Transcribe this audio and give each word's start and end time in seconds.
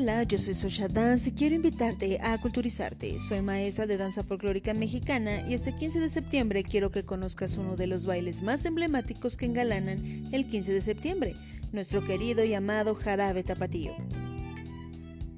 Hola, 0.00 0.22
yo 0.22 0.38
soy 0.38 0.54
Sosha 0.54 0.88
Dance 0.88 1.28
y 1.28 1.32
quiero 1.32 1.56
invitarte 1.56 2.18
a 2.22 2.40
culturizarte. 2.40 3.18
Soy 3.18 3.42
maestra 3.42 3.86
de 3.86 3.98
danza 3.98 4.22
folclórica 4.22 4.72
mexicana 4.72 5.46
y 5.46 5.52
este 5.52 5.76
15 5.76 6.00
de 6.00 6.08
septiembre 6.08 6.62
quiero 6.62 6.90
que 6.90 7.04
conozcas 7.04 7.58
uno 7.58 7.76
de 7.76 7.86
los 7.86 8.06
bailes 8.06 8.40
más 8.40 8.64
emblemáticos 8.64 9.36
que 9.36 9.44
engalanan 9.44 10.26
el 10.32 10.46
15 10.46 10.72
de 10.72 10.80
septiembre, 10.80 11.34
nuestro 11.72 12.02
querido 12.02 12.42
y 12.44 12.54
amado 12.54 12.94
jarabe 12.94 13.42
tapatío. 13.42 13.94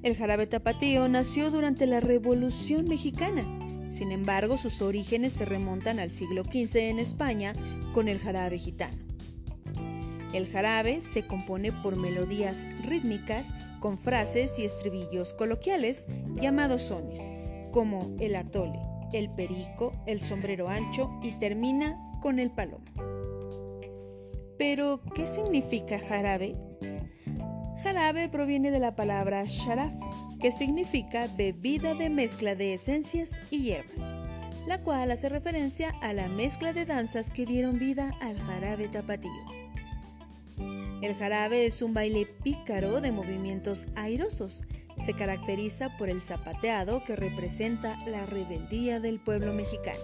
El 0.01 0.15
jarabe 0.15 0.47
tapatío 0.47 1.09
nació 1.09 1.51
durante 1.51 1.85
la 1.85 1.99
Revolución 1.99 2.87
Mexicana. 2.87 3.43
Sin 3.89 4.13
embargo, 4.13 4.57
sus 4.57 4.81
orígenes 4.81 5.33
se 5.33 5.43
remontan 5.43 5.99
al 5.99 6.11
siglo 6.11 6.45
XV 6.45 6.77
en 6.77 6.99
España 6.99 7.53
con 7.91 8.07
el 8.07 8.17
jarabe 8.17 8.57
gitano. 8.57 9.02
El 10.33 10.51
jarabe 10.51 11.01
se 11.01 11.27
compone 11.27 11.71
por 11.71 11.95
melodías 11.95 12.65
rítmicas 12.83 13.53
con 13.79 13.99
frases 13.99 14.57
y 14.57 14.65
estribillos 14.65 15.33
coloquiales 15.33 16.07
llamados 16.41 16.81
sones, 16.83 17.31
como 17.71 18.15
el 18.19 18.35
atole, 18.35 18.79
el 19.13 19.29
perico, 19.29 19.91
el 20.07 20.19
sombrero 20.19 20.69
ancho 20.69 21.11
y 21.21 21.33
termina 21.33 21.99
con 22.19 22.39
el 22.39 22.49
palomo. 22.49 22.85
Pero, 24.57 25.01
¿qué 25.13 25.27
significa 25.27 25.99
jarabe? 25.99 26.53
Jarabe 27.83 28.29
proviene 28.29 28.71
de 28.71 28.79
la 28.79 28.95
palabra 28.95 29.43
sharaf, 29.45 29.93
que 30.39 30.51
significa 30.51 31.27
bebida 31.37 31.93
de 31.93 32.09
mezcla 32.09 32.55
de 32.55 32.73
esencias 32.73 33.39
y 33.51 33.63
hierbas, 33.63 34.01
la 34.67 34.81
cual 34.81 35.11
hace 35.11 35.29
referencia 35.29 35.93
a 36.01 36.13
la 36.13 36.27
mezcla 36.27 36.73
de 36.73 36.85
danzas 36.85 37.29
que 37.29 37.45
dieron 37.45 37.77
vida 37.77 38.17
al 38.21 38.39
jarabe 38.39 38.87
tapatío. 38.87 39.62
El 41.03 41.15
jarabe 41.15 41.65
es 41.65 41.81
un 41.81 41.93
baile 41.93 42.25
pícaro 42.25 43.01
de 43.01 43.11
movimientos 43.11 43.87
airosos. 43.95 44.63
Se 45.05 45.11
caracteriza 45.11 45.89
por 45.97 46.09
el 46.09 46.21
zapateado 46.21 47.03
que 47.03 47.17
representa 47.17 47.97
la 48.07 48.25
rebeldía 48.25 49.01
del 49.01 49.19
pueblo 49.19 49.51
mexicano. 49.51 49.99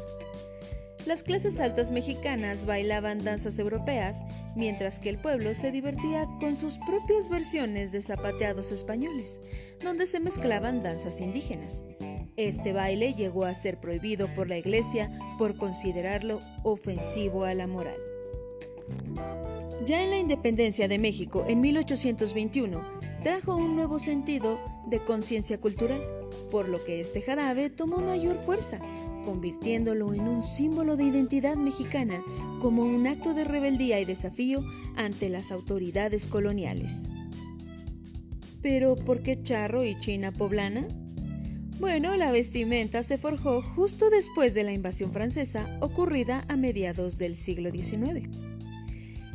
Las 1.05 1.23
clases 1.23 1.61
altas 1.61 1.91
mexicanas 1.91 2.65
bailaban 2.65 3.23
danzas 3.23 3.57
europeas, 3.59 4.25
mientras 4.57 4.99
que 4.99 5.07
el 5.07 5.17
pueblo 5.17 5.53
se 5.53 5.71
divertía 5.71 6.27
con 6.37 6.57
sus 6.57 6.77
propias 6.79 7.29
versiones 7.29 7.93
de 7.93 8.01
zapateados 8.01 8.73
españoles, 8.73 9.39
donde 9.81 10.05
se 10.05 10.19
mezclaban 10.19 10.83
danzas 10.83 11.21
indígenas. 11.21 11.81
Este 12.35 12.73
baile 12.73 13.13
llegó 13.13 13.45
a 13.45 13.53
ser 13.53 13.79
prohibido 13.79 14.33
por 14.33 14.49
la 14.49 14.57
Iglesia 14.57 15.09
por 15.37 15.55
considerarlo 15.55 16.41
ofensivo 16.63 17.45
a 17.45 17.53
la 17.53 17.67
moral. 17.67 17.95
Ya 19.85 20.03
en 20.03 20.09
la 20.09 20.19
independencia 20.19 20.87
de 20.87 20.99
México 20.99 21.45
en 21.47 21.61
1821 21.61 22.81
trajo 23.23 23.55
un 23.55 23.75
nuevo 23.75 23.97
sentido 23.97 24.59
de 24.87 25.03
conciencia 25.03 25.59
cultural, 25.59 26.01
por 26.51 26.67
lo 26.67 26.83
que 26.83 26.99
este 26.99 27.21
jarabe 27.21 27.69
tomó 27.69 27.97
mayor 27.97 28.37
fuerza, 28.37 28.79
convirtiéndolo 29.23 30.13
en 30.13 30.27
un 30.27 30.43
símbolo 30.43 30.97
de 30.97 31.05
identidad 31.05 31.55
mexicana 31.55 32.21
como 32.59 32.83
un 32.83 33.07
acto 33.07 33.33
de 33.33 33.45
rebeldía 33.45 33.99
y 33.99 34.05
desafío 34.05 34.63
ante 34.95 35.29
las 35.29 35.51
autoridades 35.51 36.27
coloniales. 36.27 37.07
Pero 38.61 38.95
¿por 38.95 39.21
qué 39.21 39.41
charro 39.41 39.85
y 39.85 39.97
china 39.99 40.33
poblana? 40.33 40.87
Bueno, 41.79 42.17
la 42.17 42.31
vestimenta 42.33 43.03
se 43.03 43.17
forjó 43.17 43.61
justo 43.61 44.09
después 44.09 44.53
de 44.53 44.65
la 44.65 44.73
invasión 44.73 45.13
francesa 45.13 45.77
ocurrida 45.79 46.43
a 46.49 46.57
mediados 46.57 47.17
del 47.17 47.37
siglo 47.37 47.71
XIX. 47.71 48.27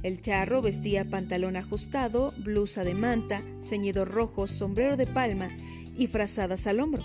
El 0.05 0.21
charro 0.21 0.61
vestía 0.61 1.07
pantalón 1.07 1.57
ajustado, 1.57 2.35
blusa 2.37 2.85
de 2.85 2.93
manta, 2.93 3.43
ceñido 3.63 4.05
rojo, 4.05 4.47
sombrero 4.47 4.99
de 4.99 5.07
palma 5.07 5.49
y 5.97 6.09
frazadas 6.09 6.67
al 6.67 6.81
hombro. 6.81 7.03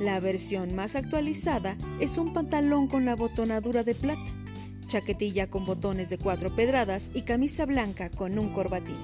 La 0.00 0.18
versión 0.20 0.74
más 0.74 0.96
actualizada 0.96 1.76
es 2.00 2.16
un 2.16 2.32
pantalón 2.32 2.88
con 2.88 3.04
la 3.04 3.14
botonadura 3.14 3.84
de 3.84 3.94
plata, 3.94 4.24
chaquetilla 4.86 5.50
con 5.50 5.66
botones 5.66 6.08
de 6.08 6.16
cuatro 6.16 6.56
pedradas 6.56 7.10
y 7.12 7.22
camisa 7.22 7.66
blanca 7.66 8.08
con 8.08 8.38
un 8.38 8.54
corbatín. 8.54 8.96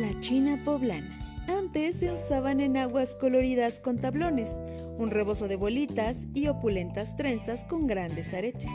La 0.00 0.18
china 0.20 0.60
poblana. 0.64 1.16
Antes 1.48 1.96
se 1.96 2.12
usaban 2.12 2.60
en 2.60 2.76
aguas 2.76 3.14
coloridas 3.14 3.80
con 3.80 3.98
tablones, 3.98 4.60
un 4.98 5.10
rebozo 5.10 5.48
de 5.48 5.56
bolitas 5.56 6.26
y 6.34 6.48
opulentas 6.48 7.16
trenzas 7.16 7.64
con 7.64 7.86
grandes 7.86 8.32
aretes. 8.34 8.70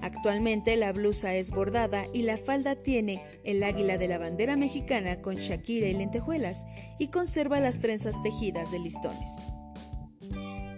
Actualmente 0.00 0.76
la 0.76 0.92
blusa 0.92 1.34
es 1.34 1.50
bordada 1.50 2.04
y 2.12 2.22
la 2.22 2.38
falda 2.38 2.76
tiene 2.76 3.20
el 3.44 3.62
águila 3.62 3.98
de 3.98 4.08
la 4.08 4.18
bandera 4.18 4.56
mexicana 4.56 5.20
con 5.20 5.36
Shakira 5.36 5.88
y 5.88 5.94
lentejuelas 5.94 6.66
y 6.98 7.08
conserva 7.08 7.58
las 7.60 7.80
trenzas 7.80 8.20
tejidas 8.22 8.70
de 8.70 8.78
listones. 8.78 9.30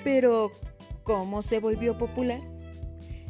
Pero, 0.03 0.51
¿cómo 1.03 1.43
se 1.43 1.61
volvió 1.61 1.99
popular? 1.99 2.41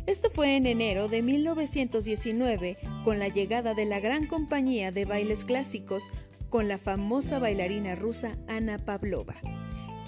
Esto 0.06 0.30
fue 0.30 0.56
en 0.56 0.66
enero 0.66 1.08
de 1.08 1.22
1919 1.22 2.78
con 3.04 3.18
la 3.18 3.28
llegada 3.28 3.74
de 3.74 3.84
la 3.84 4.00
gran 4.00 4.26
compañía 4.26 4.92
de 4.92 5.04
bailes 5.04 5.44
clásicos 5.44 6.10
con 6.50 6.68
la 6.68 6.78
famosa 6.78 7.38
bailarina 7.38 7.94
rusa 7.94 8.36
Ana 8.48 8.78
Pavlova, 8.78 9.34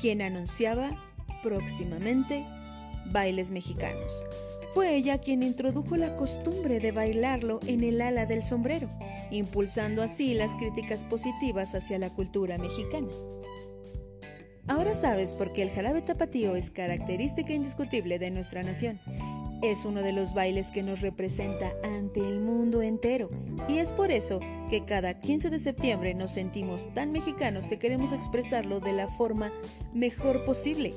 quien 0.01 0.21
anunciaba 0.21 0.91
próximamente 1.43 2.45
bailes 3.07 3.51
mexicanos 3.51 4.25
fue 4.73 4.97
ella 4.97 5.19
quien 5.19 5.43
introdujo 5.43 5.99
la 5.99 6.17
costumbre 6.17 6.81
de 6.81 6.93
bailarlo 6.93 7.61
en 7.67 7.85
el 7.85 8.01
ala 8.01 8.25
del 8.25 8.43
sombrero, 8.43 8.89
impulsando 9.31 10.03
así 10.03 10.33
las 10.33 10.55
críticas 10.55 11.05
positivas 11.05 11.75
hacia 11.75 11.99
la 11.99 12.09
cultura 12.09 12.57
mexicana. 12.57 13.09
Ahora 14.69 14.95
sabes 14.95 15.35
por 15.35 15.53
qué 15.53 15.61
el 15.61 15.71
jarabe 15.71 16.01
tapatío 16.01 16.57
es 16.57 16.71
característica 16.71 17.53
indiscutible 17.53 18.19
de 18.19 18.31
nuestra 18.31 18.63
nación. 18.63 18.99
Es 19.63 19.85
uno 19.85 20.03
de 20.03 20.13
los 20.13 20.35
bailes 20.35 20.73
que 20.73 20.83
nos 20.83 21.01
representa 21.01 21.73
ante 21.85 22.19
el 22.19 22.41
mundo 22.41 22.83
entero 22.83 23.31
y 23.69 23.79
es 23.79 23.93
por 23.93 24.11
eso 24.11 24.41
que 24.69 24.85
cada 24.85 25.21
15 25.21 25.51
de 25.51 25.61
septiembre 25.61 26.15
nos 26.15 26.33
sentimos 26.33 26.93
tan 26.95 27.13
mexicanos 27.13 27.69
que 27.69 27.79
queremos 27.79 28.13
expresarlo 28.13 28.81
de 28.81 28.93
la 28.93 29.07
forma 29.07 29.53
mejor 29.95 30.45
posible. 30.45 30.95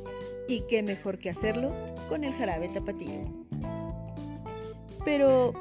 ¿Y 0.47 0.61
qué 0.61 0.81
mejor 0.81 1.19
que 1.19 1.29
hacerlo 1.29 1.75
con 2.09 2.23
el 2.23 2.33
jarabe 2.33 2.67
tapatío? 2.69 3.45
Pero 5.05 5.53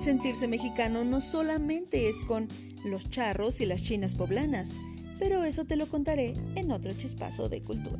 sentirse 0.00 0.48
mexicano 0.48 1.04
no 1.04 1.20
solamente 1.20 2.08
es 2.08 2.20
con 2.22 2.48
los 2.84 3.08
charros 3.08 3.60
y 3.60 3.66
las 3.66 3.84
chinas 3.84 4.16
poblanas, 4.16 4.72
pero 5.20 5.44
eso 5.44 5.64
te 5.64 5.76
lo 5.76 5.86
contaré 5.86 6.34
en 6.56 6.72
otro 6.72 6.92
chispazo 6.94 7.48
de 7.48 7.62
cultura. 7.62 7.98